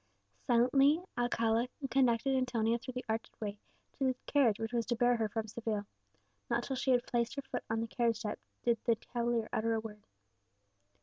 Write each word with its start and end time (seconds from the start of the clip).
Silently 0.47 0.99
Alcala 1.15 1.67
conducted 1.91 2.35
Antonia 2.35 2.79
through 2.79 2.95
the 2.95 3.05
arched 3.07 3.39
way 3.39 3.59
to 3.93 4.03
the 4.03 4.15
carriage 4.25 4.57
which 4.59 4.73
was 4.73 4.83
to 4.87 4.95
bear 4.95 5.15
her 5.17 5.29
from 5.29 5.47
Seville. 5.47 5.85
Not 6.49 6.63
till 6.63 6.75
she 6.75 6.89
had 6.89 7.05
placed 7.05 7.35
her 7.35 7.43
foot 7.43 7.63
on 7.69 7.81
the 7.81 7.87
carriage 7.87 8.17
step 8.17 8.39
did 8.63 8.79
the 8.85 8.95
cavalier 8.95 9.47
utter 9.53 9.75
a 9.75 9.79
word. 9.79 10.01